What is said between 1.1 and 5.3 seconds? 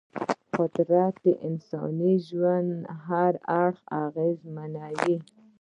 د انساني ژوند هر اړخ اغېزمنوي.